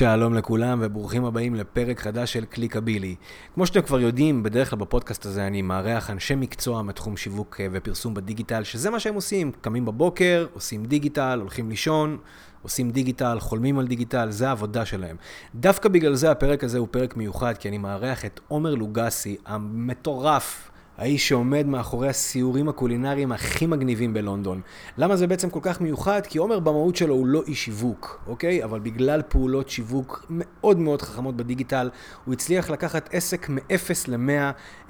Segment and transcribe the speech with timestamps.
[0.00, 3.14] שלום לכולם וברוכים הבאים לפרק חדש של קליקבילי.
[3.54, 7.66] כמו שאתם כבר יודעים, בדרך כלל בפודקאסט הזה אני מארח אנשי מקצוע מתחום שיווק אה,
[7.72, 12.18] ופרסום בדיגיטל, שזה מה שהם עושים, קמים בבוקר, עושים דיגיטל, הולכים לישון,
[12.62, 15.16] עושים דיגיטל, חולמים על דיגיטל, זה העבודה שלהם.
[15.54, 20.69] דווקא בגלל זה הפרק הזה הוא פרק מיוחד, כי אני מארח את עומר לוגסי, המטורף,
[21.00, 24.60] האיש שעומד מאחורי הסיורים הקולינריים הכי מגניבים בלונדון.
[24.98, 26.20] למה זה בעצם כל כך מיוחד?
[26.26, 28.64] כי עומר במהות שלו הוא לא איש שיווק, אוקיי?
[28.64, 31.90] אבל בגלל פעולות שיווק מאוד מאוד חכמות בדיגיטל,
[32.24, 34.30] הוא הצליח לקחת עסק מ-0 ל-100,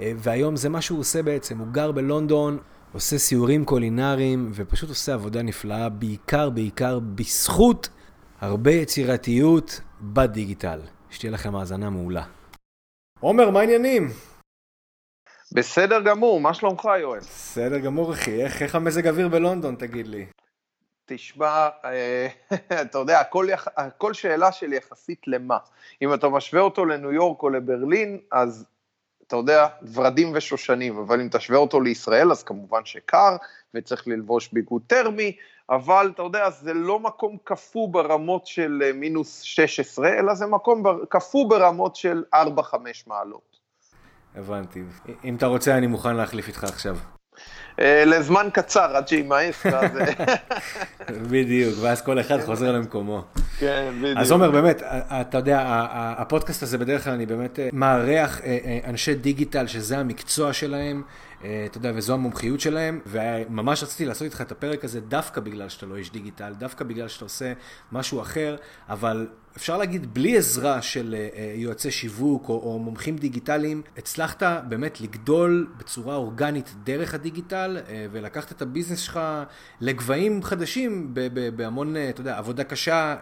[0.01, 1.59] אה, והיום זה מה שהוא עושה בעצם.
[1.59, 2.59] הוא גר בלונדון,
[2.93, 7.89] עושה סיורים קולינריים, ופשוט עושה עבודה נפלאה, בעיקר, בעיקר בזכות
[8.41, 10.81] הרבה יצירתיות בדיגיטל.
[11.11, 12.23] שתהיה לכם האזנה מעולה.
[13.21, 14.09] עומר, מה העניינים?
[15.53, 17.21] בסדר גמור, מה שלומך יואל?
[17.21, 20.27] בסדר גמור אחי, איך, איך המזג אוויר בלונדון תגיד לי?
[21.07, 22.29] תשמע, אה,
[22.83, 23.69] אתה יודע, הכל, יח...
[23.77, 25.59] הכל שאלה של יחסית למה.
[26.03, 28.67] אם אתה משווה אותו לניו יורק או לברלין, אז
[29.27, 33.37] אתה יודע, ורדים ושושנים, אבל אם תשווה אותו לישראל, אז כמובן שקר,
[33.75, 35.37] וצריך ללבוש ביגוד טרמי,
[35.71, 40.83] אבל אתה יודע, זה לא מקום קפוא ברמות של אה, מינוס 16, אלא זה מקום
[41.09, 42.39] קפוא ברמות של 4-5
[43.07, 43.50] מעלות.
[44.37, 44.83] הבנתי.
[45.25, 46.97] אם אתה רוצה, אני מוכן להחליף איתך עכשיו.
[47.81, 49.97] אה, לזמן קצר, עד שימאס, ואז...
[49.97, 50.25] אה,
[51.31, 53.25] בדיוק, ואז כל אחד חוזר למקומו.
[53.59, 54.19] כן, בדיוק.
[54.19, 54.83] אז עומר, באמת,
[55.21, 58.41] אתה יודע, הפודקאסט הזה בדרך כלל אני באמת אה, מארח
[58.87, 61.03] אנשי דיגיטל שזה המקצוע שלהם.
[61.45, 65.69] אה, אתה יודע, וזו המומחיות שלהם, וממש רציתי לעשות איתך את הפרק הזה דווקא בגלל
[65.69, 67.53] שאתה לא איש דיגיטל, דווקא בגלל שאתה עושה
[67.93, 68.57] משהו אחר,
[68.89, 74.43] אבל אפשר להגיד, בלי עזרה של אה, אה, יועצי שיווק או, או מומחים דיגיטליים, הצלחת
[74.69, 77.79] באמת לגדול בצורה אורגנית דרך הדיגיטל,
[78.13, 79.21] ולקחת את ה business שלך
[79.81, 81.15] לגבהים חדשים
[81.57, 83.17] בהמון, אתה יודע, עבודה קשה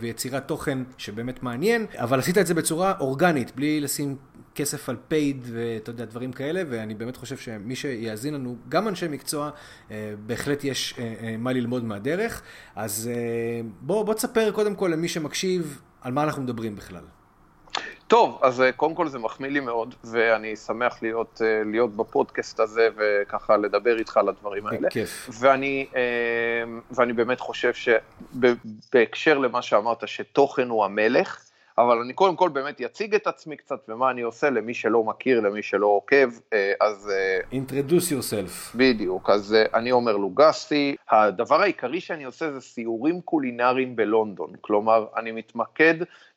[0.00, 4.16] ויצירת תוכן שבאמת מעניין, אבל עשית את זה בצורה אורגנית, בלי לשים
[4.58, 9.08] כסף על paid ואתה יודע, דברים כאלה, ואני באמת חושב שמי שיאזין לנו, גם אנשי
[9.08, 9.50] מקצוע,
[9.90, 12.42] אה, בהחלט יש אה, אה, מה ללמוד מהדרך.
[12.76, 13.10] אז
[13.80, 17.04] בוא, בוא תספר קודם כל למי שמקשיב על מה אנחנו מדברים בכלל.
[18.06, 23.56] טוב, אז קודם כל זה מחמיא לי מאוד, ואני שמח להיות, להיות בפודקאסט הזה וככה
[23.56, 24.90] לדבר איתך על הדברים האלה.
[24.90, 25.28] כיף.
[25.32, 25.86] ואני,
[26.90, 31.47] ואני באמת חושב שבהקשר למה שאמרת, שתוכן הוא המלך,
[31.78, 35.40] אבל אני קודם כל באמת אציג את עצמי קצת ומה אני עושה למי שלא מכיר,
[35.40, 37.10] למי שלא עוקב, אה, אז...
[37.10, 38.76] אה, introduce yourself.
[38.76, 45.06] בדיוק, אז אה, אני עומר לוגסי, הדבר העיקרי שאני עושה זה סיורים קולינריים בלונדון, כלומר,
[45.16, 45.94] אני מתמקד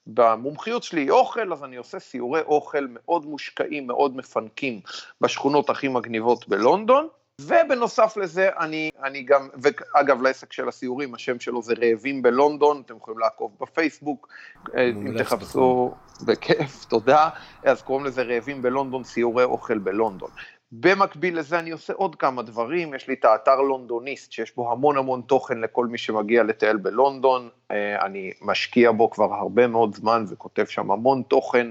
[0.07, 4.79] במומחיות שלי אוכל, אז אני עושה סיורי אוכל מאוד מושקעים, מאוד מפנקים
[5.21, 7.07] בשכונות הכי מגניבות בלונדון.
[7.41, 12.97] ובנוסף לזה, אני, אני גם, ואגב, לעסק של הסיורים, השם שלו זה רעבים בלונדון, אתם
[12.97, 14.27] יכולים לעקוב בפייסבוק,
[14.75, 15.93] אה, אם תחפשו,
[16.25, 17.29] בכיף, תודה,
[17.63, 20.29] אז קוראים לזה רעבים בלונדון, סיורי אוכל בלונדון.
[20.71, 24.97] במקביל לזה אני עושה עוד כמה דברים, יש לי את האתר לונדוניסט, שיש בו המון
[24.97, 30.25] המון תוכן לכל מי שמגיע לטייל בלונדון, אה, אני משקיע בו כבר הרבה מאוד זמן
[30.29, 31.67] וכותב שם המון תוכן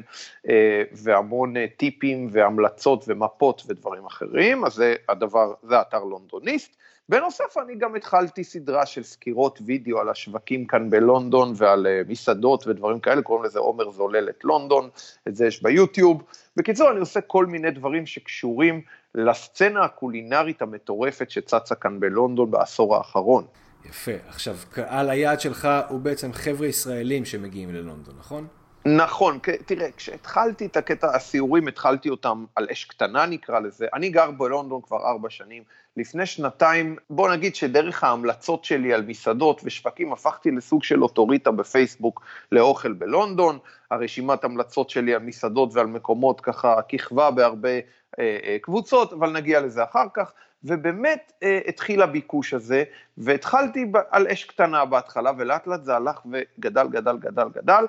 [0.48, 6.76] אה, והמון אה, טיפים והמלצות ומפות ודברים אחרים, אז זה הדבר, זה אתר לונדוניסט.
[7.10, 13.00] בנוסף, אני גם התחלתי סדרה של סקירות וידאו על השווקים כאן בלונדון ועל מסעדות ודברים
[13.00, 14.88] כאלה, קוראים לזה עומר זולל את לונדון,
[15.28, 16.22] את זה יש ביוטיוב.
[16.56, 18.80] בקיצור, אני עושה כל מיני דברים שקשורים
[19.14, 23.44] לסצנה הקולינרית המטורפת שצצה כאן בלונדון בעשור האחרון.
[23.84, 24.12] יפה.
[24.28, 28.46] עכשיו, קהל היעד שלך הוא בעצם חבר'ה ישראלים שמגיעים ללונדון, נכון?
[28.84, 34.30] נכון, תראה, כשהתחלתי את הקטע הסיורים, התחלתי אותם על אש קטנה נקרא לזה, אני גר
[34.30, 35.62] בלונדון כבר ארבע שנים,
[35.96, 42.22] לפני שנתיים, בוא נגיד שדרך ההמלצות שלי על מסעדות ושווקים, הפכתי לסוג של אוטוריטה בפייסבוק
[42.52, 43.58] לאוכל בלונדון,
[43.90, 47.78] הרשימת המלצות שלי על מסעדות ועל מקומות ככה כיכבה בהרבה אה,
[48.18, 50.32] אה, קבוצות, אבל נגיע לזה אחר כך,
[50.64, 52.84] ובאמת אה, התחיל הביקוש הזה,
[53.18, 57.84] והתחלתי על אש קטנה בהתחלה, ולאט לאט זה הלך וגדל, גדל, גדל, גדל,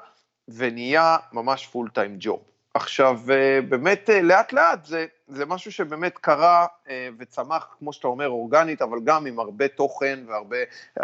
[0.48, 2.40] ונהיה ממש פול טיים ג'וב.
[2.74, 8.08] עכשיו, אה, באמת אה, לאט לאט זה, זה משהו שבאמת קרה אה, וצמח, כמו שאתה
[8.08, 10.58] אומר, אורגנית, אבל גם עם הרבה תוכן והרבה,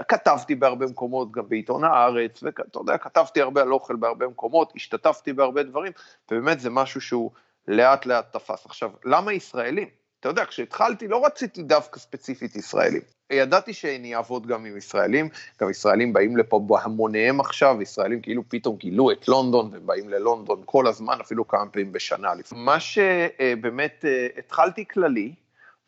[0.07, 5.33] כתבתי בהרבה מקומות, גם בעיתון הארץ, ואתה יודע, כתבתי הרבה על אוכל בהרבה מקומות, השתתפתי
[5.33, 5.91] בהרבה דברים,
[6.31, 7.31] ובאמת זה משהו שהוא
[7.67, 8.65] לאט לאט תפס.
[8.65, 9.87] עכשיו, למה ישראלים?
[10.19, 13.01] אתה יודע, כשהתחלתי לא רציתי דווקא ספציפית ישראלים.
[13.29, 15.29] ידעתי שאני אעבוד גם עם ישראלים,
[15.61, 20.87] גם ישראלים באים לפה בהמוניהם עכשיו, ישראלים כאילו פתאום גילו את לונדון ובאים ללונדון כל
[20.87, 22.31] הזמן, אפילו כמה פעמים בשנה.
[22.51, 25.33] מה שבאמת אה, התחלתי כללי,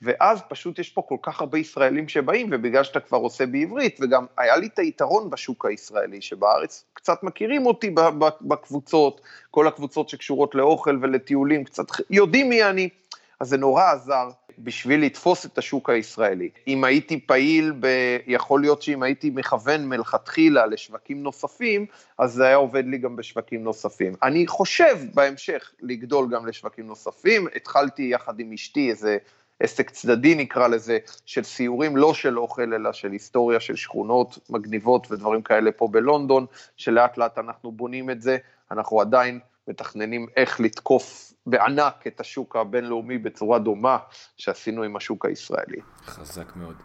[0.02, 4.26] ואז פשוט יש פה כל כך הרבה ישראלים שבאים, ובגלל שאתה כבר עושה בעברית, וגם
[4.38, 7.96] היה לי את היתרון בשוק הישראלי, שבארץ קצת מכירים אותי
[8.42, 9.22] בקבוצות,
[9.52, 12.90] כל הקבוצות שקשורות לאוכל ולטיולים, קצת יודעים מי אני,
[13.39, 16.50] אז זה נורא עזר בשביל לתפוס את השוק הישראלי.
[16.68, 17.88] אם הייתי פעיל, ב...
[18.27, 21.86] יכול להיות שאם הייתי מכוון מלכתחילה לשווקים נוספים,
[22.18, 24.13] אז זה היה עובד לי גם בשווקים נוספים.
[24.24, 29.18] אני חושב בהמשך לגדול גם לשווקים נוספים, התחלתי יחד עם אשתי איזה
[29.59, 35.12] עסק צדדי נקרא לזה, של סיורים לא של אוכל, אלא של היסטוריה של שכונות מגניבות
[35.12, 36.45] ודברים כאלה פה בלונדון,
[36.77, 38.38] שלאט לאט אנחנו בונים את זה,
[38.71, 39.39] אנחנו עדיין
[39.69, 43.98] מתכננים איך לתקוף בענק את השוק הבינלאומי בצורה דומה
[44.38, 45.80] שעשינו עם השוק הישראלי.
[46.06, 46.75] חזק מאוד.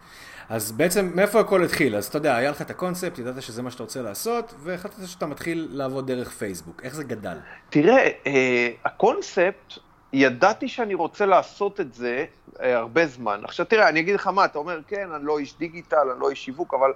[0.49, 1.95] אז בעצם מאיפה הכל התחיל?
[1.95, 5.25] אז אתה יודע, היה לך את הקונספט, ידעת שזה מה שאתה רוצה לעשות, והחלטת שאתה
[5.25, 6.81] מתחיל לעבוד דרך פייסבוק.
[6.83, 7.37] איך זה גדל?
[7.69, 9.73] תראה, אה, הקונספט,
[10.13, 12.25] ידעתי שאני רוצה לעשות את זה
[12.61, 13.41] אה, הרבה זמן.
[13.43, 16.29] עכשיו תראה, אני אגיד לך מה, אתה אומר, כן, אני לא איש דיגיטל, אני לא
[16.29, 16.93] איש שיווק, אבל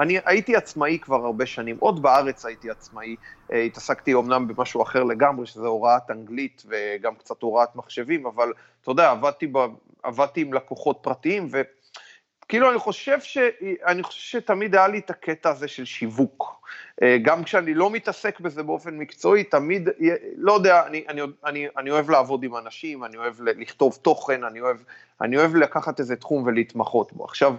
[0.00, 3.16] אני הייתי עצמאי כבר הרבה שנים, עוד בארץ הייתי עצמאי,
[3.52, 8.52] אה, התעסקתי אומנם במשהו אחר לגמרי, שזה הוראת אנגלית וגם קצת הוראת מחשבים, אבל
[8.82, 9.58] אתה יודע, עבדתי, ב,
[10.02, 13.38] עבדתי עם לקוחות פרטיים, וכאילו אני חושב, ש,
[13.86, 16.62] אני חושב שתמיד היה לי את הקטע הזה של שיווק.
[17.02, 19.88] אה, גם כשאני לא מתעסק בזה באופן מקצועי, תמיד,
[20.36, 24.60] לא יודע, אני, אני, אני, אני אוהב לעבוד עם אנשים, אני אוהב לכתוב תוכן, אני
[24.60, 24.76] אוהב,
[25.20, 27.24] אני אוהב לקחת איזה תחום ולהתמחות בו.
[27.24, 27.54] עכשיו,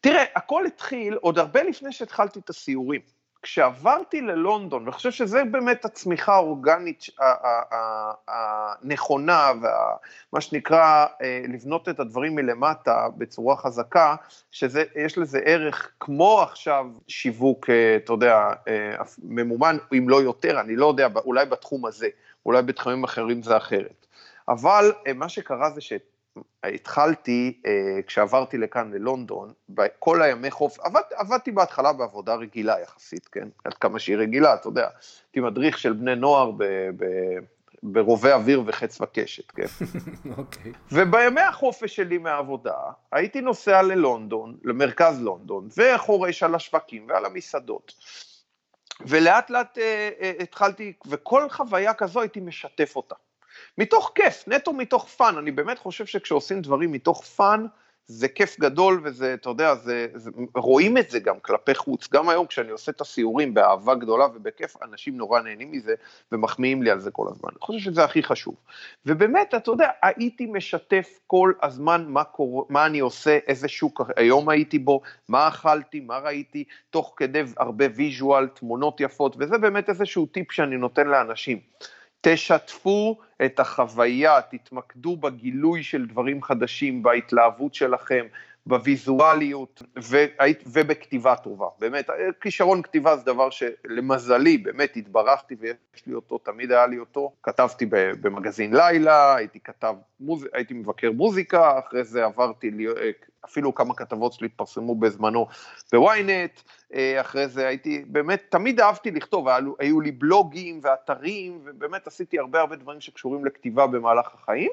[0.00, 3.00] תראה, הכל התחיל עוד הרבה לפני שהתחלתי את הסיורים.
[3.42, 7.06] כשעברתי ללונדון, ואני חושב שזה באמת הצמיחה האורגנית
[8.28, 14.14] הנכונה, ומה שנקרא אה, לבנות את הדברים מלמטה בצורה חזקה,
[14.50, 20.76] שיש לזה ערך כמו עכשיו שיווק, אה, אתה יודע, אה, ממומן, אם לא יותר, אני
[20.76, 22.08] לא יודע, אולי בתחום הזה,
[22.46, 24.06] אולי בתחומים אחרים זה אחרת.
[24.48, 26.15] אבל מה שקרה זה שאת
[26.64, 33.48] התחלתי, אה, כשעברתי לכאן ללונדון, בכל הימי חוף, עבד, עבדתי בהתחלה בעבודה רגילה יחסית, כן?
[33.64, 34.88] עד כמה שהיא רגילה, אתה יודע,
[35.26, 36.64] הייתי מדריך של בני נוער ב,
[36.96, 37.04] ב,
[37.82, 39.62] ברובי אוויר וחץ וקשת, כן?
[40.38, 40.72] אוקיי.
[40.72, 40.76] okay.
[40.92, 42.76] ובימי החופש שלי מהעבודה,
[43.12, 47.94] הייתי נוסע ללונדון, למרכז לונדון, וחורש על השווקים ועל המסעדות.
[49.00, 53.14] ולאט לאט אה, אה, התחלתי, וכל חוויה כזו הייתי משתף אותה.
[53.78, 57.66] מתוך כיף, נטו מתוך fun, אני באמת חושב שכשעושים דברים מתוך fun,
[58.08, 62.28] זה כיף גדול וזה, אתה יודע, זה, זה, רואים את זה גם כלפי חוץ, גם
[62.28, 65.94] היום כשאני עושה את הסיורים באהבה גדולה ובכיף, אנשים נורא נהנים מזה
[66.32, 68.54] ומחמיאים לי על זה כל הזמן, אני חושב שזה הכי חשוב.
[69.06, 72.66] ובאמת, אתה יודע, הייתי משתף כל הזמן מה, קור...
[72.70, 77.84] מה אני עושה, איזה שוק היום הייתי בו, מה אכלתי, מה ראיתי, תוך כדי הרבה
[77.94, 81.60] ויז'ואל, תמונות יפות, וזה באמת איזשהו טיפ שאני נותן לאנשים.
[82.20, 88.26] תשתפו את החוויה, תתמקדו בגילוי של דברים חדשים, בהתלהבות שלכם,
[88.66, 89.82] בוויזואליות
[90.66, 91.66] ובכתיבה טובה.
[91.78, 92.10] באמת,
[92.40, 97.32] כישרון כתיבה זה דבר שלמזלי, באמת התברכתי ויש לי אותו, תמיד היה לי אותו.
[97.42, 97.86] כתבתי
[98.20, 100.46] במגזין לילה, הייתי כתב, מוז...
[100.52, 102.70] הייתי מבקר מוזיקה, אחרי זה עברתי,
[103.44, 105.46] אפילו כמה כתבות שלי התפרסמו בזמנו
[105.92, 106.60] בוויינט,
[107.20, 112.60] אחרי זה הייתי, באמת, תמיד אהבתי לכתוב, היו, היו לי בלוגים ואתרים, ובאמת עשיתי הרבה
[112.60, 114.70] הרבה דברים שקשורים לכתיבה במהלך החיים.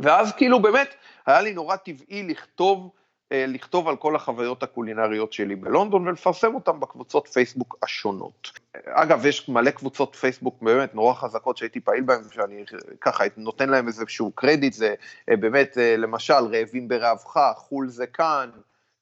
[0.00, 0.94] ואז כאילו באמת
[1.26, 2.90] היה לי נורא טבעי לכתוב,
[3.32, 8.50] אה, לכתוב על כל החוויות הקולינריות שלי בלונדון ולפרסם אותן בקבוצות פייסבוק השונות.
[8.86, 12.64] אגב, יש מלא קבוצות פייסבוק באמת נורא חזקות שהייתי פעיל בהן, שאני
[13.00, 14.94] ככה נותן להם איזשהו קרדיט, זה
[15.30, 18.50] אה, באמת, אה, למשל, רעבים ברעבך, חו"ל זה כאן,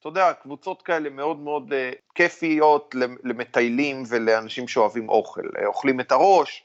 [0.01, 1.73] אתה יודע, קבוצות כאלה מאוד מאוד
[2.15, 6.64] כיפיות למטיילים ולאנשים שאוהבים אוכל, אוכלים את הראש,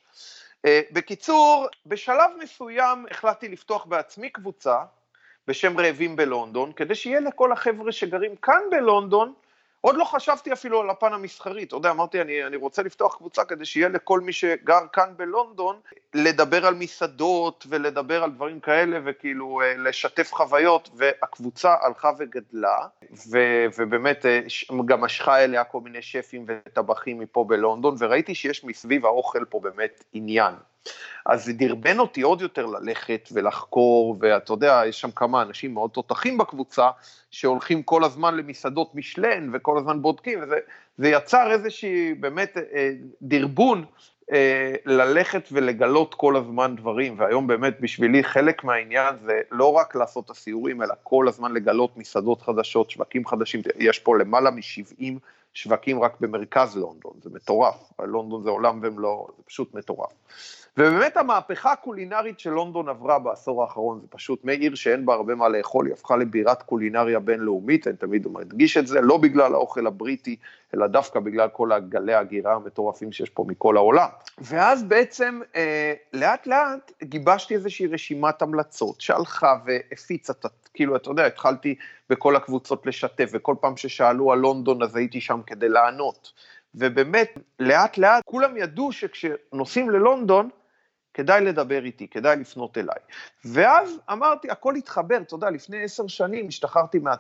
[0.68, 4.78] בקיצור, בשלב מסוים החלטתי לפתוח בעצמי קבוצה
[5.48, 9.34] בשם רעבים בלונדון, כדי שיהיה לכל החבר'ה שגרים כאן בלונדון
[9.82, 13.46] עוד לא חשבתי אפילו על הפן המסחרי, אתה יודע, אמרתי, אני, אני רוצה לפתוח קבוצה
[13.46, 15.80] כדי שיהיה לכל מי שגר כאן בלונדון,
[16.14, 22.88] לדבר על מסעדות ולדבר על דברים כאלה וכאילו אה, לשתף חוויות, והקבוצה הלכה וגדלה,
[23.32, 23.38] ו,
[23.78, 24.40] ובאמת אה,
[24.86, 30.04] גם משכה אליה כל מיני שפים וטבחים מפה בלונדון, וראיתי שיש מסביב האוכל פה באמת
[30.14, 30.54] עניין.
[31.26, 35.90] אז זה דרבן אותי עוד יותר ללכת ולחקור, ואתה יודע, יש שם כמה אנשים מאוד
[35.90, 36.90] תותחים בקבוצה,
[37.32, 43.86] שהולכים כל הזמן למסעדות משלן וכל הזמן בודקים, וזה יצר איזושהי באמת אה, דרבון
[44.32, 50.26] אה, ללכת ולגלות כל הזמן דברים, והיום באמת בשבילי חלק מהעניין זה לא רק לעשות
[50.26, 55.04] את הסיורים, אלא כל הזמן לגלות מסעדות חדשות, שווקים חדשים, יש פה למעלה מ-70
[55.54, 60.12] שווקים רק במרכז לונדון, זה מטורף, לונדון זה עולם ומלואו, זה פשוט מטורף.
[60.80, 65.50] ובאמת המהפכה הקולינרית של לונדון עברה בעשור האחרון, זה פשוט מעיר שאין בה הרבה מה
[65.50, 70.36] לאכול, היא הפכה לבירת קולינריה בינלאומית, אני תמיד מדגיש את זה, לא בגלל האוכל הבריטי,
[70.74, 74.08] אלא דווקא בגלל כל הגלי ההגירה המטורפים שיש פה מכל העולם.
[74.38, 80.34] ואז בעצם אה, לאט לאט גיבשתי איזושהי רשימת המלצות שהלכה והפיצה,
[80.74, 81.76] כאילו, אתה יודע, התחלתי
[82.10, 86.34] בכל הקבוצות לשתף, וכל פעם ששאלו על לונדון אז הייתי שם כדי לענות.
[86.76, 90.50] ובאמת, לאט לאט כולם ידעו שכשנוסעים ללונדון,
[91.20, 92.98] כדאי לדבר איתי, כדאי לפנות אליי.
[93.46, 97.14] ואז אמרתי, הכל התחבר, אתה יודע, לפני עשר שנים השתחררתי, מה...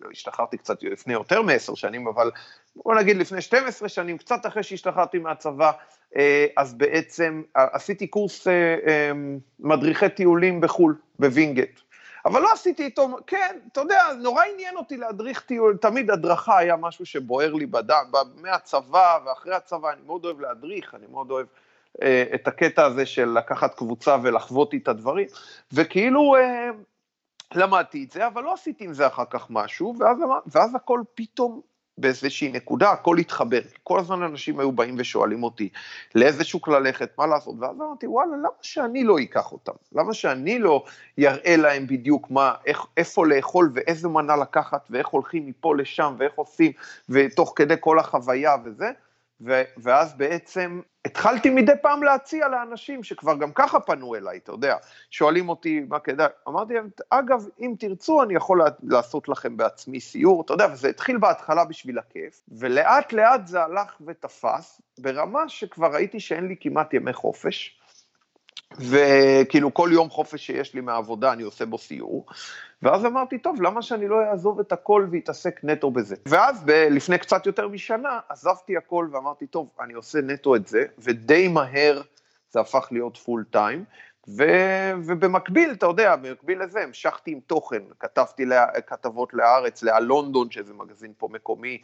[0.00, 2.30] לא השתחררתי קצת לפני יותר מעשר שנים, אבל
[2.76, 5.72] בוא נגיד לפני 12 שנים, קצת אחרי שהשתחררתי מהצבא,
[6.16, 9.12] אה, אז בעצם עשיתי קורס אה, אה,
[9.60, 11.80] מדריכי טיולים בחו"ל, בווינגייט.
[12.24, 16.76] אבל לא עשיתי איתו, כן, אתה יודע, נורא עניין אותי להדריך טיול, תמיד הדרכה היה
[16.76, 18.04] משהו שבוער לי בדם,
[18.36, 21.69] מהצבא ואחרי הצבא, אני מאוד אוהב להדריך, אני מאוד אוהב אה,
[22.34, 25.26] את הקטע הזה של לקחת קבוצה ולחוות איתה דברים,
[25.72, 26.70] וכאילו אה,
[27.54, 31.60] למדתי את זה, אבל לא עשיתי עם זה אחר כך משהו, ואז, ואז הכל פתאום
[31.98, 33.60] באיזושהי נקודה, הכל התחבר.
[33.82, 35.68] כל הזמן אנשים היו באים ושואלים אותי
[36.14, 39.72] לאיזה שוק ללכת, מה לעשות, ואז אמרתי, וואלה, למה שאני לא אקח אותם?
[39.92, 40.84] למה שאני לא
[41.18, 46.32] יראה להם בדיוק מה, איך, איפה לאכול ואיזה מנה לקחת, ואיך הולכים מפה לשם, ואיך
[46.34, 46.72] עושים,
[47.08, 48.90] ותוך כדי כל החוויה וזה,
[49.40, 54.76] ו, ואז בעצם התחלתי מדי פעם להציע לאנשים שכבר גם ככה פנו אליי, אתה יודע,
[55.10, 60.42] שואלים אותי מה כדאי, אמרתי להם, אגב, אם תרצו, אני יכול לעשות לכם בעצמי סיור,
[60.42, 66.20] אתה יודע, וזה התחיל בהתחלה בשביל הכיף, ולאט לאט זה הלך ותפס, ברמה שכבר ראיתי
[66.20, 67.80] שאין לי כמעט ימי חופש,
[68.78, 72.26] וכאילו כל יום חופש שיש לי מהעבודה אני עושה בו סיור,
[72.82, 76.16] ואז אמרתי, טוב, למה שאני לא אעזוב את הכל ואתעסק נטו בזה?
[76.26, 80.84] ואז ב- לפני קצת יותר משנה עזבתי הכל ואמרתי, טוב, אני עושה נטו את זה,
[80.98, 82.02] ודי מהר
[82.50, 83.84] זה הפך להיות פול טיים,
[84.28, 90.74] ו- ובמקביל, אתה יודע, במקביל לזה המשכתי עם תוכן, כתבתי לה- כתבות להארץ, ללונדון, שזה
[90.74, 91.78] מגזין פה מקומי,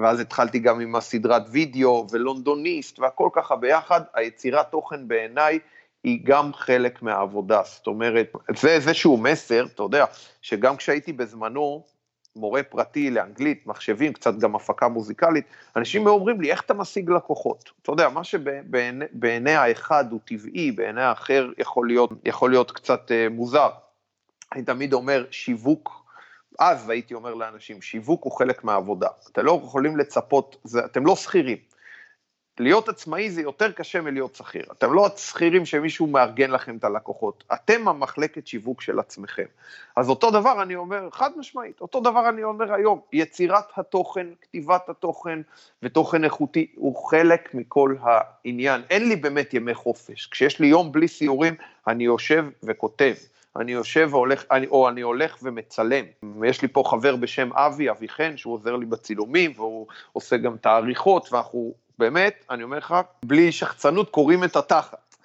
[0.00, 5.58] ואז התחלתי גם עם הסדרת וידאו ולונדוניסט והכל ככה ביחד, היצירת תוכן בעיניי
[6.04, 10.04] היא גם חלק מהעבודה, זאת אומרת, זה איזשהו מסר, אתה יודע,
[10.42, 11.84] שגם כשהייתי בזמנו
[12.36, 15.44] מורה פרטי לאנגלית, מחשבים, קצת גם הפקה מוזיקלית,
[15.76, 17.70] אנשים אומרים לי, איך אתה משיג לקוחות?
[17.82, 23.32] אתה יודע, מה שבעיני האחד הוא טבעי, בעיני האחר יכול להיות, יכול להיות קצת uh,
[23.32, 23.70] מוזר.
[24.52, 26.04] אני תמיד אומר, שיווק,
[26.58, 29.08] אז הייתי אומר לאנשים, שיווק הוא חלק מהעבודה.
[29.32, 31.58] אתם לא יכולים לצפות, זה, אתם לא שכירים.
[32.60, 34.64] להיות עצמאי זה יותר קשה מלהיות שכיר.
[34.72, 39.44] אתם לא שכירים שמישהו מארגן לכם את הלקוחות, אתם המחלקת שיווק של עצמכם.
[39.96, 44.88] אז אותו דבר אני אומר, חד משמעית, אותו דבר אני אומר היום, יצירת התוכן, כתיבת
[44.88, 45.38] התוכן
[45.82, 48.82] ותוכן איכותי הוא חלק מכל העניין.
[48.90, 50.26] אין לי באמת ימי חופש.
[50.26, 51.54] כשיש לי יום בלי סיורים,
[51.86, 53.14] אני יושב וכותב.
[53.56, 56.04] אני יושב והולך, או אני הולך ומצלם.
[56.44, 60.54] יש לי פה חבר בשם אבי, אבי חן, שהוא עוזר לי בצילומים, והוא עושה גם
[60.54, 65.16] את העריכות, ואנחנו באמת, אני אומר לך, בלי שחצנות קוראים את התחת.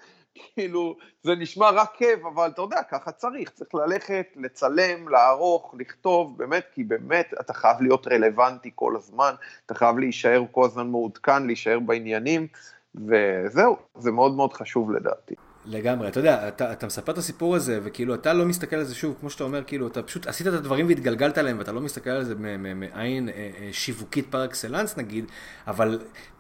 [0.54, 6.38] כאילו, זה נשמע רק כיף, אבל אתה יודע, ככה צריך, צריך ללכת, לצלם, לערוך, לכתוב,
[6.38, 9.34] באמת, כי באמת אתה חייב להיות רלוונטי כל הזמן,
[9.66, 12.48] אתה חייב להישאר כל הזמן מעודכן, להישאר בעניינים,
[12.96, 15.36] וזהו, זה מאוד מאוד חשוב לדעתי.
[15.66, 18.96] לגמרי, אתה יודע, אתה, אתה מספר את הסיפור הזה, וכאילו אתה לא מסתכל על זה
[18.96, 22.10] שוב, כמו שאתה אומר, כאילו אתה פשוט עשית את הדברים והתגלגלת עליהם, ואתה לא מסתכל
[22.10, 22.36] על זה
[22.76, 25.26] מעין אה, אה, שיווקית פר אקסלנס נגיד,
[25.68, 26.00] אבל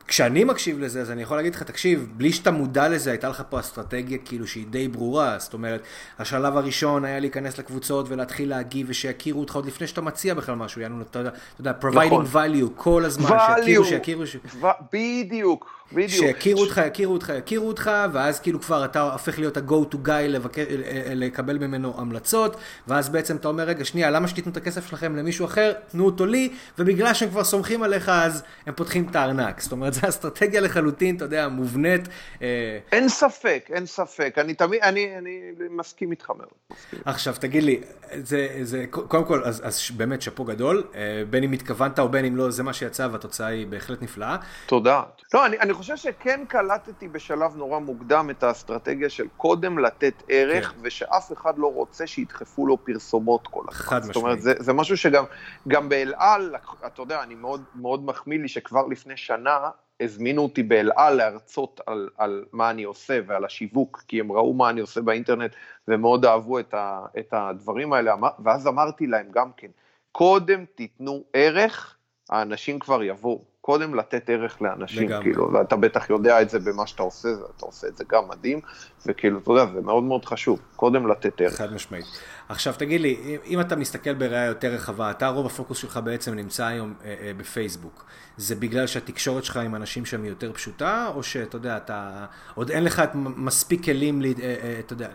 [0.09, 3.43] כשאני מקשיב לזה, אז אני יכול להגיד לך, תקשיב, בלי שאתה מודע לזה, הייתה לך
[3.49, 5.35] פה אסטרטגיה כאילו שהיא די ברורה.
[5.39, 5.81] זאת אומרת,
[6.19, 10.81] השלב הראשון היה להיכנס לקבוצות ולהתחיל להגיב ושיכירו אותך עוד לפני שאתה מציע בכלל משהו,
[10.81, 12.25] יענו, אתה יודע, יודע, providing נכון.
[12.25, 13.59] value כל הזמן, value.
[13.59, 14.27] שיכירו, שיכירו.
[14.27, 14.35] ש...
[14.93, 15.78] בדיוק.
[15.93, 16.10] בדיוק.
[16.10, 20.27] שיכירו אותך, יכירו אותך, יכירו אותך, ואז כאילו כבר אתה הופך להיות ה-go to guy
[20.27, 20.63] לבקר,
[21.15, 22.55] לקבל ממנו המלצות,
[22.88, 26.25] ואז בעצם אתה אומר, רגע, שנייה, למה שתיתנו את הכסף שלכם למישהו אחר, תנו אותו
[26.25, 29.62] לי, ובגלל שהם כבר סומכים עליך, אז הם פותחים את הארנק.
[29.62, 32.08] זאת אומרת, זו אסטרטגיה לחלוטין, אתה יודע, מובנית.
[32.41, 34.34] אה, אין ספק, אין ספק.
[34.38, 36.79] אני תמיד, אני, אני מסכים איתך מאוד.
[37.05, 37.81] עכשיו, תגיד לי,
[38.24, 42.25] זה, זה, קודם כל, אז, אז באמת שאפו גדול, אה, בין אם התכוונת או בין
[42.25, 44.38] אם לא, זה מה שיצא, והתוצאה היא בהחלט נפלאה.
[44.65, 45.01] תודה.
[45.34, 50.71] לא, אני, אני חושב שכן קלטתי בשלב נורא מוקדם את האסטרטגיה של קודם לתת ערך,
[50.71, 50.77] כן.
[50.81, 53.74] ושאף אחד לא רוצה שידחפו לו פרסומות כל הזמן.
[53.74, 54.13] חד משמעית.
[54.13, 56.55] זאת אומרת, זה, זה משהו שגם באל על,
[56.86, 59.69] אתה יודע, אני מאוד, מאוד מחמיא לי שכבר לפני שנה
[60.00, 64.53] הזמינו אותי באל על להרצות על, על מה אני עושה ועל השיווק, כי הם ראו
[64.53, 65.51] מה אני עושה באינטרנט
[65.88, 69.67] ומאוד אהבו את, ה, את הדברים האלה, ואז אמרתי להם גם כן,
[70.12, 71.95] קודם תיתנו ערך,
[72.29, 73.48] האנשים כבר יבואו.
[73.61, 75.23] קודם לתת ערך לאנשים, לגמרי.
[75.23, 78.59] כאילו, ואתה בטח יודע את זה במה שאתה עושה, אתה עושה את זה גם מדהים,
[79.05, 81.55] וכאילו, אתה יודע, זה מאוד מאוד חשוב, קודם לתת ערך.
[81.55, 82.05] חד משמעית.
[82.49, 86.65] עכשיו תגיד לי, אם אתה מסתכל בראייה יותר רחבה, אתה רוב הפוקוס שלך בעצם נמצא
[86.65, 88.05] היום אה, אה, בפייסבוק.
[88.39, 92.25] זה בגלל שהתקשורת שלך עם אנשים שם היא יותר פשוטה, או שאתה יודע, אתה,
[92.55, 95.09] עוד אין לך מספיק כלים, אה, אה, אתה יודע,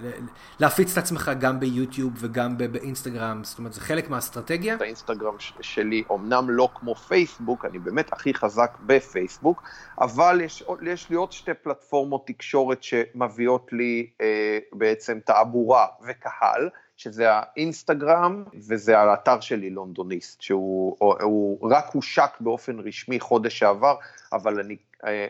[0.61, 4.77] להפיץ את עצמך גם ביוטיוב וגם באינסטגרם, זאת אומרת, זה חלק מהאסטרטגיה?
[4.81, 9.63] האינסטגרם שלי, אמנם לא כמו פייסבוק, אני באמת הכי חזק בפייסבוק,
[10.01, 16.69] אבל יש, יש לי עוד שתי פלטפורמות תקשורת שמביאות לי אה, בעצם תעבורה וקהל.
[16.97, 23.97] שזה האינסטגרם, וזה האתר שלי לונדוניסט, שהוא הוא רק הושק באופן רשמי חודש שעבר,
[24.33, 24.77] אבל אני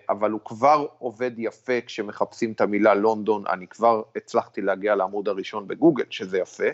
[0.08, 5.68] אבל הוא כבר עובד יפה כשמחפשים את המילה לונדון, אני כבר הצלחתי להגיע לעמוד הראשון
[5.68, 6.64] בגוגל, שזה יפה,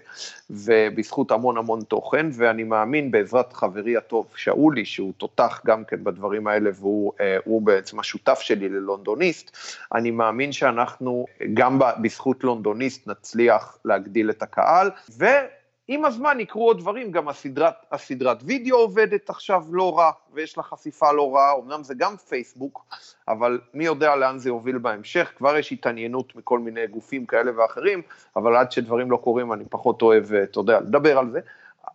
[0.51, 6.47] ובזכות המון המון תוכן, ואני מאמין בעזרת חברי הטוב שאולי, שהוא תותח גם כן בדברים
[6.47, 9.57] האלה, והוא אה, בעצם השותף שלי ללונדוניסט,
[9.95, 15.25] אני מאמין שאנחנו גם בזכות לונדוניסט נצליח להגדיל את הקהל, ו...
[15.93, 20.63] עם הזמן יקרו עוד דברים, גם הסדרת, הסדרת וידאו עובדת עכשיו לא רע, ויש לה
[20.63, 22.85] חשיפה לא רעה, אמנם זה גם פייסבוק,
[23.29, 28.03] אבל מי יודע לאן זה יוביל בהמשך, כבר יש התעניינות מכל מיני גופים כאלה ואחרים,
[28.37, 31.41] אבל עד שדברים לא קורים אני פחות אוהב, אתה יודע, לדבר על זה.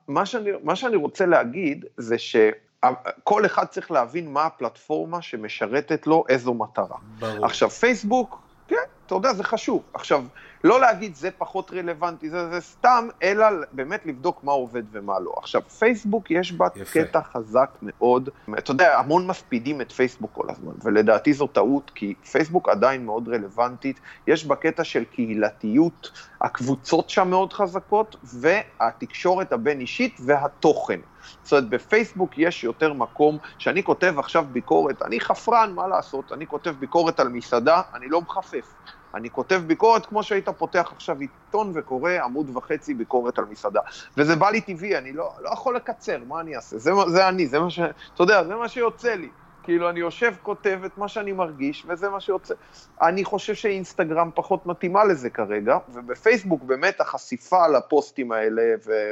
[0.07, 6.23] מה שאני, מה שאני רוצה להגיד זה שכל אחד צריך להבין מה הפלטפורמה שמשרתת לו
[6.29, 6.97] איזו מטרה.
[7.19, 7.45] ברור.
[7.45, 8.75] עכשיו, פייסבוק, כן,
[9.05, 9.83] אתה יודע, זה חשוב.
[9.93, 10.23] עכשיו,
[10.65, 15.33] לא להגיד זה פחות רלוונטי, זה, זה סתם, אלא באמת לבדוק מה עובד ומה לא.
[15.37, 17.03] עכשיו, פייסבוק יש בה יפה.
[17.03, 22.13] קטע חזק מאוד, אתה יודע, המון מספידים את פייסבוק כל הזמן, ולדעתי זו טעות, כי
[22.31, 30.17] פייסבוק עדיין מאוד רלוונטית, יש בה קטע של קהילתיות, הקבוצות שם מאוד חזקות, והתקשורת הבין-אישית
[30.25, 30.99] והתוכן.
[31.43, 36.47] זאת אומרת, בפייסבוק יש יותר מקום, שאני כותב עכשיו ביקורת, אני חפרן, מה לעשות, אני
[36.47, 38.73] כותב ביקורת על מסעדה, אני לא מחפף.
[39.15, 43.81] אני כותב ביקורת כמו שהיית פותח עכשיו עיתון וקורא עמוד וחצי ביקורת על מסעדה.
[44.17, 46.77] וזה בא לי טבעי, אני לא, לא יכול לקצר, מה אני אעשה?
[46.77, 47.79] זה, זה אני, זה מה ש...
[48.13, 49.29] אתה יודע, זה מה שיוצא לי.
[49.63, 52.53] כאילו, אני יושב, כותב את מה שאני מרגיש, וזה מה שיוצא.
[53.01, 58.61] אני חושב שאינסטגרם פחות מתאימה לזה כרגע, ובפייסבוק באמת החשיפה לפוסטים האלה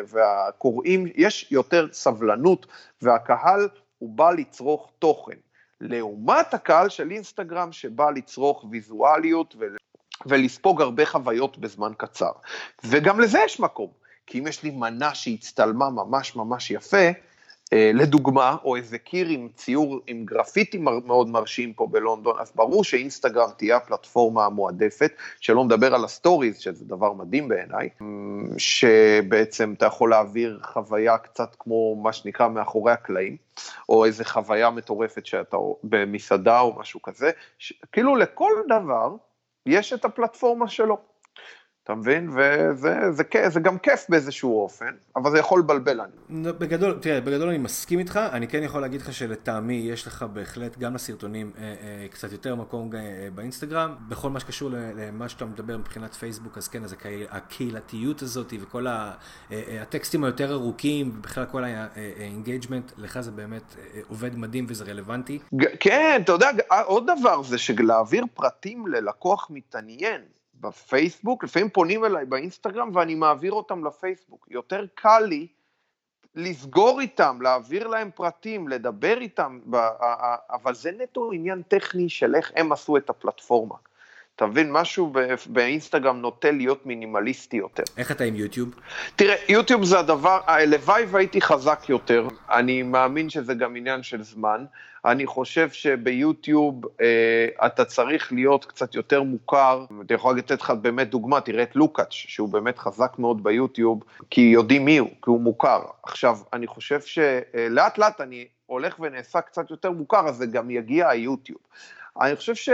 [0.08, 2.66] והקוראים, יש יותר סבלנות,
[3.02, 5.36] והקהל הוא בא לצרוך תוכן.
[5.82, 9.56] לעומת הקהל של אינסטגרם שבא לצרוך ויזואליות
[10.26, 12.32] ולספוג הרבה חוויות בזמן קצר.
[12.84, 13.90] וגם לזה יש מקום,
[14.28, 17.12] כי אם יש לי מנה שהצטלמה ממש ממש יפה,
[17.74, 22.84] אה, לדוגמה, או איזה קיר עם ציור, עם גרפיטי מאוד מרשים פה בלונדון, אז ברור
[22.84, 27.90] שאינסטגרם תהיה הפלטפורמה המועדפת, שלא מדבר על הסטוריז, שזה דבר מדהים בעיניי,
[28.58, 33.38] שבעצם אתה יכול להעביר חוויה קצת כמו מה שנקרא מאחורי הקלעים,
[33.90, 37.32] או איזה חוויה מטורפת שאתה במסעדה או משהו כזה,
[37.92, 39.16] כאילו לכל דבר
[39.66, 41.13] יש את הפלטפורמה שלו.
[41.84, 42.30] אתה מבין?
[42.30, 46.44] וזה זה, זה, זה גם כיף באיזשהו אופן, אבל זה יכול לבלבל אני.
[46.52, 50.78] בגדול, תראה, בגדול אני מסכים איתך, אני כן יכול להגיד לך שלטעמי יש לך בהחלט
[50.78, 53.96] גם לסרטונים אה, אה, קצת יותר מקום אה, באינסטגרם.
[54.08, 56.96] בכל מה שקשור למה שאתה מדבר מבחינת פייסבוק, אז כן, אז
[57.30, 59.14] הקהילתיות הזאת וכל ה,
[59.52, 64.66] אה, אה, הטקסטים היותר ארוכים, ובכלל כל ה engagement, לך זה באמת אה, עובד מדהים
[64.70, 65.40] וזה רלוונטי.
[65.80, 66.50] כן, אתה יודע,
[66.86, 70.22] עוד דבר זה שלהעביר פרטים ללקוח מתעניין.
[70.64, 74.48] בפייסבוק, לפעמים פונים אליי באינסטגרם ואני מעביר אותם לפייסבוק.
[74.52, 75.48] יותר קל לי
[76.36, 79.60] לסגור איתם, להעביר להם פרטים, לדבר איתם,
[80.50, 83.76] אבל זה נטו עניין טכני של איך הם עשו את הפלטפורמה.
[84.36, 85.14] אתה מבין, משהו
[85.46, 87.84] באינסטגרם נוטה להיות מינימליסטי יותר.
[87.98, 88.70] איך אתה עם יוטיוב?
[89.16, 94.66] תראה, יוטיוב זה הדבר, הלוואי והייתי חזק יותר, אני מאמין שזה גם עניין של זמן.
[95.06, 99.86] אני חושב שביוטיוב אה, אתה צריך להיות קצת יותר מוכר.
[99.92, 104.42] אני יכול לתת לך באמת דוגמה, תראה את לוקאץ', שהוא באמת חזק מאוד ביוטיוב, כי
[104.42, 105.82] יודעים מי הוא, כי הוא מוכר.
[106.04, 111.10] עכשיו, אני חושב שלאט לאט אני הולך ונעשה קצת יותר מוכר, אז זה גם יגיע
[111.10, 111.60] היוטיוב.
[112.22, 112.74] אני חושב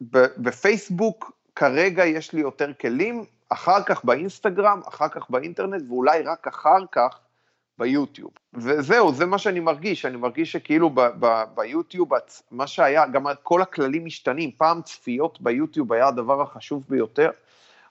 [0.00, 6.78] שבפייסבוק כרגע יש לי יותר כלים, אחר כך באינסטגרם, אחר כך באינטרנט, ואולי רק אחר
[6.92, 7.18] כך
[7.78, 8.30] ביוטיוב.
[8.54, 12.08] וזהו, זה מה שאני מרגיש, אני מרגיש שכאילו ב- ב- ביוטיוב,
[12.50, 17.30] מה שהיה, גם כל הכללים משתנים, פעם צפיות ביוטיוב היה הדבר החשוב ביותר,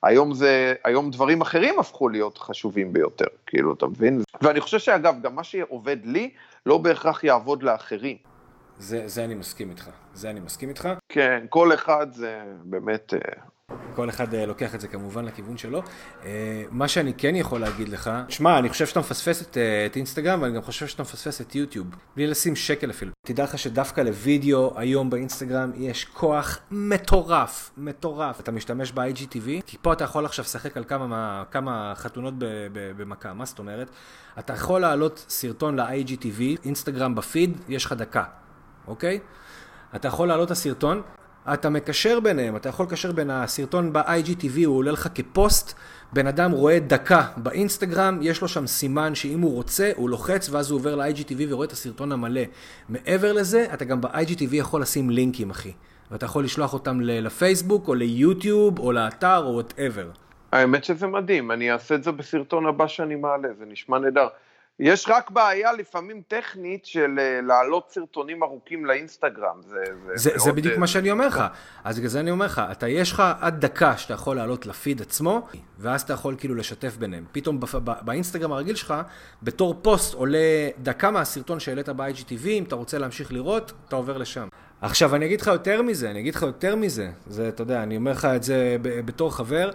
[0.03, 4.21] היום זה, היום דברים אחרים הפכו להיות חשובים ביותר, כאילו, אתה מבין?
[4.41, 6.29] ואני חושב שאגב, גם מה שעובד לי,
[6.65, 8.17] לא בהכרח יעבוד לאחרים.
[8.79, 10.89] זה, זה אני מסכים איתך, זה אני מסכים איתך.
[11.09, 13.13] כן, כל אחד זה באמת...
[13.13, 13.19] אה,
[13.95, 15.81] כל אחד אה, לוקח את זה כמובן לכיוון שלו.
[16.25, 20.41] אה, מה שאני כן יכול להגיד לך, שמע, אני חושב שאתה מפספס את, את אינסטגרם,
[20.41, 23.12] ואני גם חושב שאתה מפספס את יוטיוב, בלי לשים שקל אפילו.
[23.25, 28.39] תדע לך שדווקא לוידאו היום באינסטגרם יש כוח מטורף, מטורף.
[28.39, 32.33] אתה משתמש ב-IGTV, כי פה אתה יכול עכשיו לשחק על כמה, כמה חתונות
[32.73, 33.89] במכה, מה זאת אומרת?
[34.39, 38.23] אתה יכול להעלות סרטון ל-IGTV, אינסטגרם בפיד, יש לך דקה,
[38.87, 39.19] אוקיי?
[39.95, 41.01] אתה יכול להעלות את הסרטון,
[41.53, 45.73] אתה מקשר ביניהם, אתה יכול לקשר בין הסרטון ב-IGTV, הוא עולה לך כפוסט,
[46.13, 50.71] בן אדם רואה דקה באינסטגרם, יש לו שם סימן שאם הוא רוצה, הוא לוחץ ואז
[50.71, 52.41] הוא עובר ל-IGTV ורואה את הסרטון המלא.
[52.89, 55.71] מעבר לזה, אתה גם ב-IGTV יכול לשים לינקים, אחי.
[56.11, 60.09] ואתה יכול לשלוח אותם לפייסבוק, או ליוטיוב, או לאתר, או whatever.
[60.51, 64.27] האמת שזה מדהים, אני אעשה את זה בסרטון הבא שאני מעלה, זה נשמע נהדר.
[64.79, 69.62] יש רק בעיה לפעמים טכנית של אה, להעלות סרטונים ארוכים לאינסטגרם.
[69.62, 71.43] זה, זה, זה, זה בדיוק אה, מה שאני אומר לך.
[71.83, 75.01] אז בגלל זה אני אומר לך, אתה, יש לך עד דקה שאתה יכול להעלות לפיד
[75.01, 75.47] עצמו,
[75.79, 77.25] ואז אתה יכול כאילו לשתף ביניהם.
[77.31, 77.59] פתאום
[78.01, 78.93] באינסטגרם הרגיל שלך,
[79.43, 84.47] בתור פוסט עולה דקה מהסרטון שהעלית ב-IGTV, אם אתה רוצה להמשיך לראות, אתה עובר לשם.
[84.81, 87.09] עכשיו, אני אגיד לך יותר מזה, אני אגיד לך יותר מזה.
[87.27, 89.71] זה, אתה יודע, אני אומר לך את זה בתור חבר.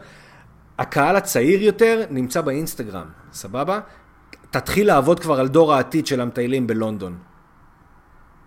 [0.78, 3.80] הקהל הצעיר יותר נמצא באינסטגרם, סבבה?
[4.50, 7.18] תתחיל לעבוד כבר על דור העתיד של המטיילים בלונדון.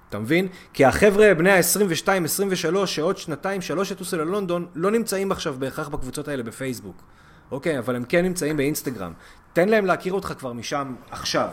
[0.09, 0.47] אתה מבין?
[0.73, 6.43] כי החבר'ה בני ה-22-23 שעוד שנתיים, שלוש יטוסו ללונדון, לא נמצאים עכשיו בהכרח בקבוצות האלה
[6.43, 7.03] בפייסבוק.
[7.51, 9.13] אוקיי, אבל הם כן נמצאים באינסטגרם.
[9.53, 11.47] תן להם להכיר אותך כבר משם עכשיו.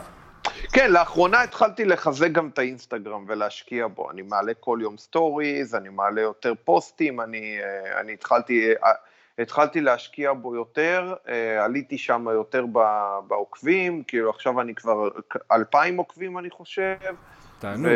[0.73, 4.11] כן, לאחרונה התחלתי לחזק גם את האינסטגרם ולהשקיע בו.
[4.11, 8.73] אני מעלה כל יום סטוריז, אני מעלה יותר פוסטים, אני, אה, אני התחלתי...
[9.39, 12.65] התחלתי להשקיע בו יותר, אה, עליתי שם יותר
[13.27, 15.09] בעוקבים, כאילו עכשיו אני כבר
[15.51, 16.95] אלפיים עוקבים אני חושב.
[17.59, 17.91] תענוג.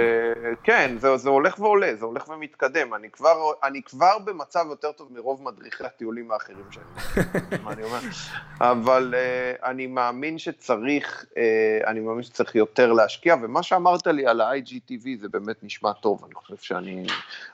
[0.64, 2.94] כן, זה, זה הולך ועולה, זה הולך ומתקדם.
[2.94, 6.84] אני כבר, אני כבר במצב יותר טוב מרוב מדריכי הטיולים האחרים שאני
[7.64, 8.00] מה אני אומר?
[8.62, 14.42] אבל uh, אני מאמין שצריך, uh, אני מאמין שצריך יותר להשקיע, ומה שאמרת לי על
[14.42, 16.26] ה-IGTV זה באמת נשמע טוב.
[16.26, 17.08] אני חושב שאני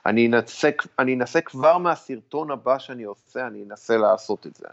[0.06, 4.66] אני אנסה, אני אנסה כבר מהסרטון הבא שאני עושה, אני אנסה לעשות את זה.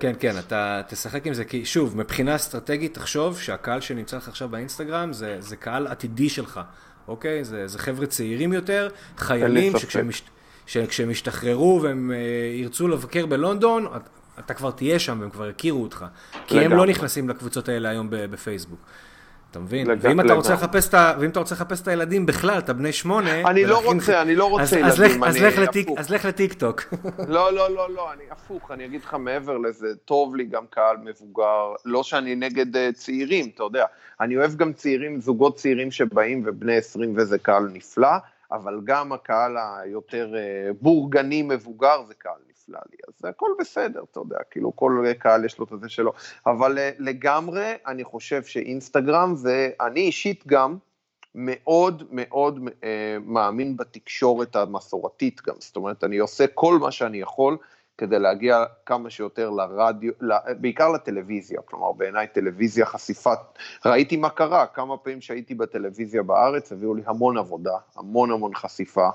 [0.00, 4.48] כן, כן, אתה תשחק עם זה, כי שוב, מבחינה אסטרטגית, תחשוב שהקהל שנמצא לך עכשיו
[4.48, 6.55] באינסטגרם זה, זה קהל עתידי שלך.
[7.08, 7.44] אוקיי?
[7.44, 8.88] זה, זה חבר'ה צעירים יותר,
[9.18, 10.08] חיילים שכשהם,
[10.66, 13.98] שכשהם ישתחררו והם uh, ירצו לבקר בלונדון, אתה,
[14.38, 16.04] אתה כבר תהיה שם והם כבר יכירו אותך.
[16.46, 16.64] כי לגמרי.
[16.64, 18.80] הם לא נכנסים לקבוצות האלה היום בפייסבוק.
[19.56, 19.86] אתה מבין?
[19.86, 19.98] לג...
[20.00, 21.14] ואם, אתה רוצה לחפש את ה...
[21.20, 23.40] ואם אתה רוצה לחפש את הילדים בכלל, אתה בני שמונה...
[23.50, 26.10] אני לא רוצה, אני לא רוצה אז, ילדים, אז לך, אני אז לך, לטיק, אז
[26.10, 26.82] לך לטיק טוק.
[27.28, 30.96] לא, לא, לא, לא, אני הפוך, אני אגיד לך מעבר לזה, טוב לי גם קהל
[30.96, 33.84] מבוגר, לא שאני נגד uh, צעירים, אתה יודע,
[34.20, 38.16] אני אוהב גם צעירים, זוגות צעירים שבאים ובני 20 וזה קהל נפלא,
[38.52, 44.20] אבל גם הקהל היותר uh, בורגני מבוגר זה קהל נפלא לי, אז הכל בסדר, אתה
[44.20, 46.12] יודע, כאילו כל קהל יש לו את זה שלו,
[46.46, 50.76] אבל uh, לגמרי אני חושב שאינסטגרם זה, אני אישית גם,
[51.34, 52.82] מאוד מאוד uh,
[53.24, 57.56] מאמין בתקשורת המסורתית גם, זאת אומרת, אני עושה כל מה שאני יכול
[57.98, 60.12] כדי להגיע כמה שיותר לרדיו,
[60.60, 63.38] בעיקר לטלוויזיה, כלומר בעיניי טלוויזיה חשיפת,
[63.86, 69.08] ראיתי מה קרה, כמה פעמים שהייתי בטלוויזיה בארץ, הביאו לי המון עבודה, המון המון חשיפה.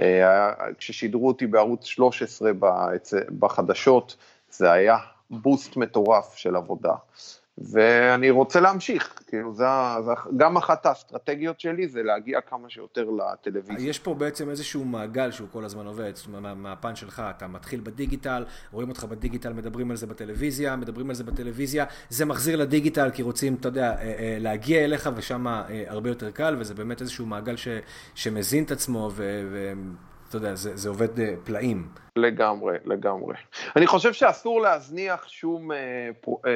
[0.00, 2.50] אה, כששידרו אותי בערוץ 13
[3.38, 4.16] בחדשות,
[4.50, 4.96] זה היה
[5.30, 6.94] בוסט מטורף של עבודה.
[7.58, 9.64] ואני רוצה להמשיך, כאילו זה,
[10.04, 13.88] זה גם אחת האסטרטגיות שלי זה להגיע כמה שיותר לטלוויזיה.
[13.88, 17.80] יש פה בעצם איזשהו מעגל שהוא כל הזמן עובד, זאת אומרת מהפן שלך, אתה מתחיל
[17.80, 23.10] בדיגיטל, רואים אותך בדיגיטל, מדברים על זה בטלוויזיה, מדברים על זה בטלוויזיה, זה מחזיר לדיגיטל
[23.10, 27.00] כי רוצים, אתה יודע, אה, אה, להגיע אליך ושם אה, הרבה יותר קל, וזה באמת
[27.00, 27.68] איזשהו מעגל ש,
[28.14, 29.42] שמזין את עצמו ו...
[29.50, 29.72] ו
[30.28, 31.08] אתה יודע, זה, זה עובד
[31.44, 31.88] פלאים.
[32.16, 33.34] לגמרי, לגמרי.
[33.76, 35.72] אני חושב שאסור להזניח שום...
[35.72, 36.10] אה,
[36.46, 36.50] אה,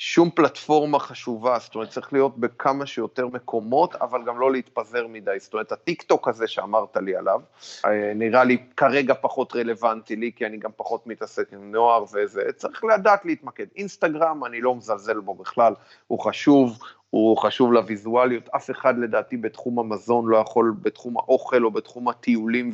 [0.00, 5.30] שום פלטפורמה חשובה, זאת אומרת צריך להיות בכמה שיותר מקומות, אבל גם לא להתפזר מדי,
[5.38, 7.40] זאת אומרת הטיק טוק הזה שאמרת לי עליו,
[7.84, 12.42] אה, נראה לי כרגע פחות רלוונטי לי, כי אני גם פחות מתעסק עם נוער וזה,
[12.56, 13.66] צריך לדעת להתמקד.
[13.76, 15.74] אינסטגרם, אני לא מזלזל בו בכלל,
[16.06, 16.78] הוא חשוב,
[17.10, 22.72] הוא חשוב לוויזואליות, אף אחד לדעתי בתחום המזון לא יכול, בתחום האוכל או בתחום הטיולים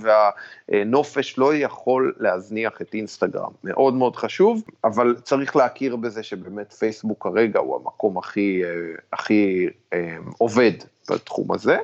[0.69, 3.51] והנופש, לא יכול להזניח את אינסטגרם.
[3.65, 8.71] מאוד מאוד חשוב, אבל צריך להכיר בזה שבאמת פייסבוק כרגע הוא המקום הכי, אה,
[9.13, 10.73] הכי אה, עובד
[11.11, 11.79] בתחום הזה.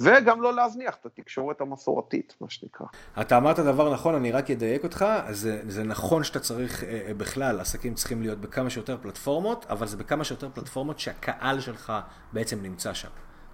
[0.00, 2.86] וגם לא להזניח את התקשורת המסורתית, מה שנקרא.
[3.20, 7.14] אתה אמרת דבר נכון, אני רק אדייק אותך, זה, זה נכון שאתה צריך, אה, אה,
[7.14, 11.92] בכלל, עסקים צריכים להיות בכמה שיותר פלטפורמות, אבל זה בכמה שיותר פלטפורמות שהקהל שלך
[12.32, 13.08] בעצם נמצא שם.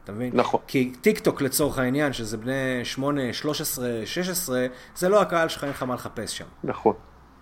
[0.05, 0.31] אתה מבין?
[0.35, 0.61] נכון.
[0.66, 4.66] כי טיק טוק לצורך העניין, שזה בני 8, 13, 16,
[4.97, 6.47] זה לא הקהל שלך, אין לך מה לחפש שם.
[6.64, 6.94] נכון.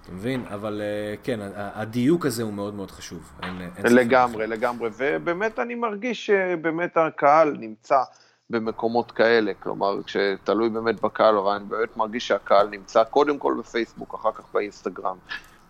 [0.06, 0.44] אתה מבין?
[0.54, 3.32] אבל אה, כן, הדיוק הזה הוא מאוד מאוד חשוב.
[3.42, 4.90] אין, אין לגמרי, לגמרי.
[4.96, 8.02] ובאמת אני מרגיש שבאמת הקהל נמצא
[8.50, 9.52] במקומות כאלה.
[9.54, 14.44] כלומר, כשתלוי באמת בקהל, אבל אני באמת מרגיש שהקהל נמצא קודם כל בפייסבוק, אחר כך
[14.54, 15.16] באינסטגרם.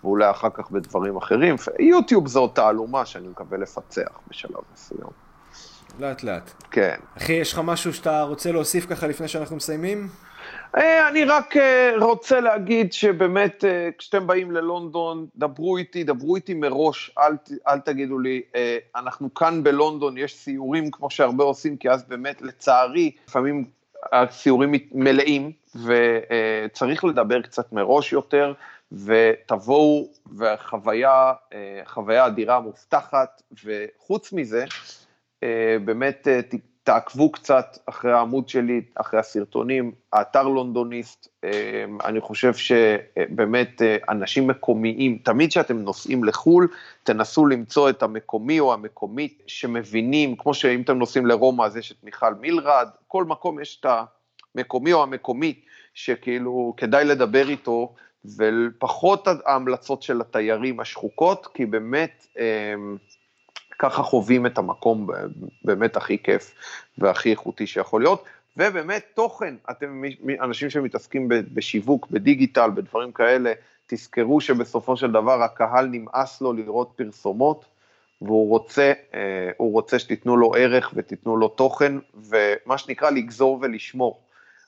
[0.05, 1.57] ואולי אחר כך בדברים אחרים.
[1.79, 5.11] יוטיוב זו תעלומה שאני מקווה לפצח בשלב מסוים.
[6.01, 6.51] לאט לאט.
[6.71, 6.97] כן.
[7.17, 10.09] אחי, יש לך משהו שאתה רוצה להוסיף ככה לפני שאנחנו מסיימים?
[10.77, 16.55] אה, אני רק אה, רוצה להגיד שבאמת, אה, כשאתם באים ללונדון, דברו איתי, דברו איתי
[16.55, 17.33] מראש, אל,
[17.69, 18.43] אל תגידו לי,
[18.97, 23.65] אנחנו כאן בלונדון, יש סיורים כמו שהרבה עושים, כי אז באמת, לצערי, לפעמים
[24.13, 28.53] הסיורים מלאים, וצריך לדבר קצת מראש יותר,
[28.93, 31.33] ותבואו, והחוויה,
[31.85, 34.65] חוויה אדירה מובטחת, וחוץ מזה,
[35.85, 36.29] באמת
[36.87, 44.47] תעקבו קצת אחרי העמוד שלי, אחרי הסרטונים, האתר לונדוניסט, אמ, אני חושב שבאמת אה, אנשים
[44.47, 46.69] מקומיים, תמיד כשאתם נוסעים לחו"ל,
[47.03, 51.97] תנסו למצוא את המקומי או המקומית שמבינים, כמו שאם אתם נוסעים לרומא אז יש את
[52.03, 53.87] מיכל מילרד, כל מקום יש את
[54.55, 57.95] המקומי או המקומית, שכאילו כדאי לדבר איתו,
[58.39, 62.97] ופחות ההמלצות של התיירים השחוקות, כי באמת, אמ,
[63.79, 65.09] ככה חווים את המקום
[65.65, 66.55] באמת הכי כיף
[66.99, 68.25] והכי איכותי שיכול להיות.
[68.57, 70.03] ובאמת תוכן, אתם
[70.41, 73.53] אנשים שמתעסקים בשיווק, בדיגיטל, בדברים כאלה,
[73.87, 77.65] תזכרו שבסופו של דבר הקהל נמאס לו לראות פרסומות,
[78.23, 84.21] והוא רוצה, אה, רוצה שתיתנו לו ערך ותיתנו לו תוכן, ומה שנקרא לגזור ולשמור.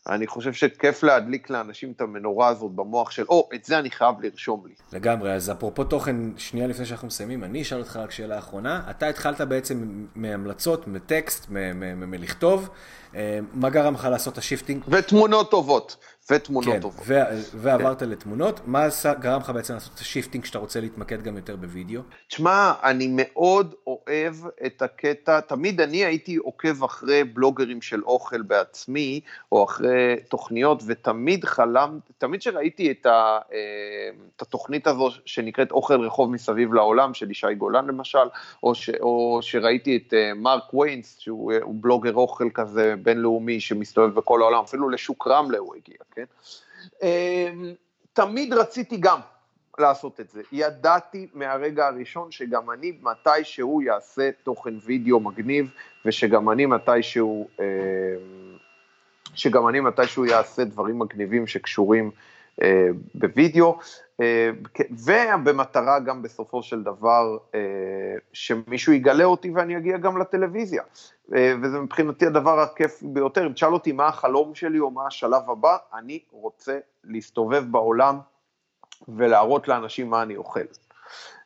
[0.08, 3.90] אני חושב שכיף להדליק לאנשים את המנורה הזאת במוח של, או, oh, את זה אני
[3.90, 4.74] חייב לרשום לי.
[4.92, 8.82] לגמרי, אז אפרופו תוכן, שנייה לפני שאנחנו מסיימים, אני אשאל אותך רק שאלה אחרונה.
[8.90, 11.46] אתה התחלת בעצם מהמלצות, מטקסט,
[11.96, 12.68] מלכתוב.
[13.14, 14.82] אה, מה גרם לך לעשות את ה shifting?
[14.88, 15.96] ותמונות טובות.
[16.30, 17.04] ותמונות כן, טובות.
[17.06, 17.22] ו-
[17.54, 18.08] ועברת כן.
[18.08, 18.86] לתמונות, מה
[19.20, 22.00] גרם לך בעצם לעשות את ה shifting שאתה רוצה להתמקד גם יותר בווידאו?
[22.28, 24.34] תשמע, אני מאוד אוהב
[24.66, 29.20] את הקטע, תמיד אני הייתי עוקב אחרי בלוגרים של אוכל בעצמי,
[29.52, 33.58] או אחרי תוכניות, ותמיד חלם, תמיד שראיתי את, ה, אה,
[34.36, 38.18] את התוכנית הזו שנקראת אוכל רחוב מסביב לעולם, של ישי גולן למשל,
[38.62, 44.42] או, ש, או שראיתי את אה, מרק ויינס, שהוא בלוגר אוכל כזה בינלאומי שמסתובב בכל
[44.42, 46.24] העולם, אפילו לשוק רמלה הוא הגיע, כן?
[47.02, 47.74] אמ,
[48.12, 49.20] תמיד רציתי גם
[49.78, 50.42] לעשות את זה.
[50.52, 55.70] ידעתי מהרגע הראשון שגם אני מתישהו יעשה תוכן וידאו מגניב,
[56.04, 57.64] ושגם אני מתישהו, אמ,
[59.34, 62.37] שגם אני מתישהו יעשה דברים מגניבים שקשורים אה,
[63.14, 63.78] בווידאו,
[64.20, 64.50] אה,
[64.90, 67.60] ובמטרה גם בסופו של דבר אה,
[68.32, 70.82] שמישהו יגלה אותי ואני אגיע גם לטלוויזיה.
[71.62, 73.46] וזה מבחינתי הדבר הכיף ביותר.
[73.46, 78.18] אם תשאל אותי מה החלום שלי או מה השלב הבא, אני רוצה להסתובב בעולם
[79.08, 80.60] ולהראות לאנשים מה אני אוכל.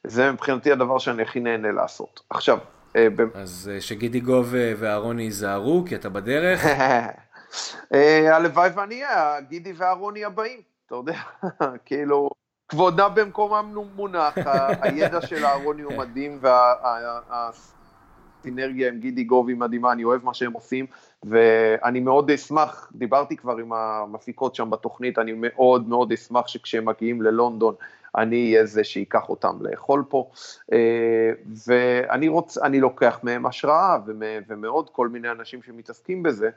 [0.05, 2.21] זה מבחינתי הדבר שאני הכי נהנה לעשות.
[2.31, 2.59] עכשיו,
[3.35, 6.65] אז שגידי גוב ואהרוני ייזהרו, כי אתה בדרך.
[8.35, 10.72] הלוואי ואני אהיה, גידי ואהרוני הבאים.
[10.93, 11.19] אתה יודע,
[11.87, 12.31] כאילו,
[12.69, 14.35] כבודה במקומם מונח,
[14.81, 16.39] הידע של אהרוני הוא מדהים,
[18.41, 20.87] והסינרגיה עם גידי גובי מדהימה, אני אוהב מה שהם עושים,
[21.23, 27.23] ואני מאוד אשמח, דיברתי כבר עם המפיקות שם בתוכנית, אני מאוד מאוד אשמח שכשהם מגיעים
[27.23, 27.75] ללונדון,
[28.17, 30.31] אני אהיה זה שייקח אותם לאכול פה,
[30.73, 31.31] אה,
[31.67, 33.99] ואני רוצ, לוקח מהם השראה
[34.49, 36.51] ומעוד כל מיני אנשים שמתעסקים בזה,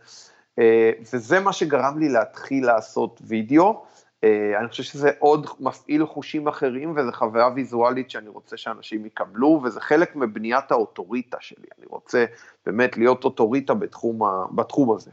[0.60, 3.95] אה, וזה מה שגרם לי להתחיל לעשות וידאו.
[4.26, 9.62] אה, אני חושב שזה עוד מפעיל חושים אחרים, וזו חוויה ויזואלית שאני רוצה שאנשים יקבלו,
[9.64, 11.68] וזה חלק מבניית האוטוריטה שלי.
[11.80, 12.26] אני רוצה
[12.66, 15.12] באמת להיות אוטוריטה בתחום, ה, בתחום הזה.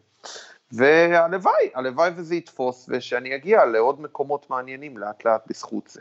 [0.73, 6.01] והלוואי, הלוואי וזה יתפוס, ושאני אגיע לעוד מקומות מעניינים לאט לאט בזכות זה.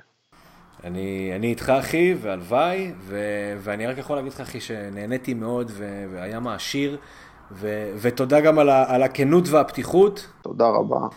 [0.84, 3.20] אני, אני איתך אחי, והלוואי, ו,
[3.58, 6.98] ואני רק יכול להגיד לך אחי שנהניתי מאוד, ו, והיה מעשיר,
[7.52, 10.28] ו, ותודה גם על, ה, על הכנות והפתיחות.
[10.42, 11.08] תודה רבה.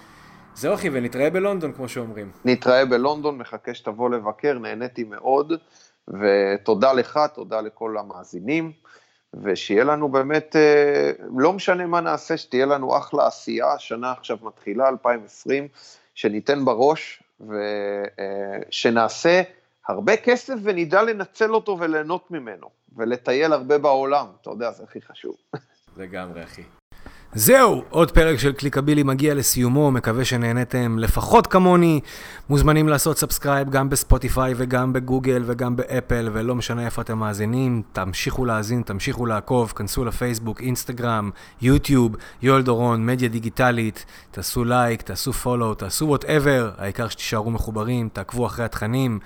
[0.55, 2.31] זהו אחי, ונתראה בלונדון, כמו שאומרים.
[2.45, 5.53] נתראה בלונדון, מחכה שתבוא לבקר, נהניתי מאוד,
[6.09, 8.73] ותודה לך, תודה לכל המאזינים,
[9.43, 14.89] ושיהיה לנו באמת, אה, לא משנה מה נעשה, שתהיה לנו אחלה עשייה, השנה עכשיו מתחילה,
[14.89, 15.69] 2020,
[16.15, 17.23] שניתן בראש,
[18.71, 19.43] ושנעשה
[19.89, 25.35] הרבה כסף ונדע לנצל אותו וליהנות ממנו, ולטייל הרבה בעולם, אתה יודע, זה הכי חשוב.
[25.97, 26.63] לגמרי, אחי.
[27.37, 32.01] זהו, עוד פרק של קליקבילי מגיע לסיומו, מקווה שנהניתם לפחות כמוני.
[32.49, 38.45] מוזמנים לעשות subscribe גם בספוטיפיי וגם בגוגל וגם באפל, ולא משנה איפה אתם מאזינים, תמשיכו
[38.45, 41.31] להאזין, תמשיכו לעקוב, כנסו לפייסבוק, אינסטגרם,
[41.63, 48.47] יוטיוב, יואל דורון, מדיה דיגיטלית, תעשו לייק, תעשו follow, תעשו whatever, העיקר שתישארו מחוברים, תעקבו
[48.47, 49.19] אחרי התכנים,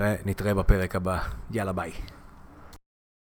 [0.00, 1.18] ונתראה בפרק הבא.
[1.50, 1.90] יאללה ביי.